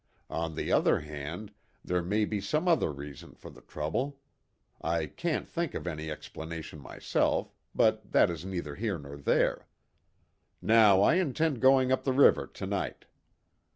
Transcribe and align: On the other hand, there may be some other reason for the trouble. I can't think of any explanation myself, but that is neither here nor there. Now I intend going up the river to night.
On 0.31 0.55
the 0.55 0.71
other 0.71 1.01
hand, 1.01 1.51
there 1.85 2.01
may 2.01 2.25
be 2.25 2.41
some 2.41 2.67
other 2.67 2.91
reason 2.91 3.35
for 3.35 3.51
the 3.51 3.61
trouble. 3.61 4.19
I 4.81 5.05
can't 5.05 5.47
think 5.47 5.75
of 5.75 5.85
any 5.85 6.09
explanation 6.09 6.79
myself, 6.79 7.53
but 7.75 8.11
that 8.11 8.31
is 8.31 8.43
neither 8.43 8.73
here 8.73 8.97
nor 8.97 9.15
there. 9.17 9.67
Now 10.59 11.03
I 11.03 11.17
intend 11.17 11.61
going 11.61 11.91
up 11.91 12.03
the 12.03 12.13
river 12.13 12.47
to 12.47 12.65
night. 12.65 13.05